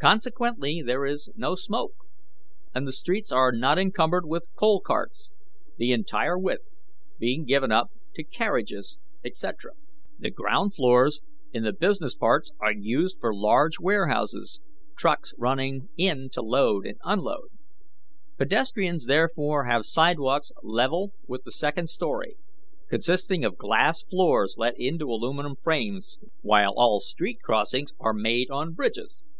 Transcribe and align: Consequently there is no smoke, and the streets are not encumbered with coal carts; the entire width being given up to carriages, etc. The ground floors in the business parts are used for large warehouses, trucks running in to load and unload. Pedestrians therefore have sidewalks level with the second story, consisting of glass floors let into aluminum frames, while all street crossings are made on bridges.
Consequently 0.00 0.82
there 0.84 1.06
is 1.06 1.30
no 1.34 1.54
smoke, 1.54 1.94
and 2.74 2.86
the 2.86 2.92
streets 2.92 3.32
are 3.32 3.50
not 3.50 3.78
encumbered 3.78 4.26
with 4.26 4.50
coal 4.54 4.82
carts; 4.82 5.30
the 5.78 5.92
entire 5.92 6.38
width 6.38 6.68
being 7.18 7.46
given 7.46 7.72
up 7.72 7.90
to 8.14 8.22
carriages, 8.22 8.98
etc. 9.24 9.70
The 10.18 10.30
ground 10.30 10.74
floors 10.74 11.22
in 11.54 11.62
the 11.62 11.72
business 11.72 12.14
parts 12.14 12.50
are 12.60 12.70
used 12.74 13.16
for 13.18 13.34
large 13.34 13.80
warehouses, 13.80 14.60
trucks 14.94 15.32
running 15.38 15.88
in 15.96 16.28
to 16.32 16.42
load 16.42 16.84
and 16.84 16.98
unload. 17.02 17.48
Pedestrians 18.36 19.06
therefore 19.06 19.64
have 19.64 19.86
sidewalks 19.86 20.52
level 20.62 21.14
with 21.26 21.44
the 21.44 21.50
second 21.52 21.88
story, 21.88 22.36
consisting 22.90 23.42
of 23.42 23.56
glass 23.56 24.02
floors 24.02 24.56
let 24.58 24.74
into 24.78 25.08
aluminum 25.10 25.56
frames, 25.56 26.18
while 26.42 26.74
all 26.76 27.00
street 27.00 27.38
crossings 27.42 27.94
are 27.98 28.12
made 28.12 28.50
on 28.50 28.74
bridges. 28.74 29.30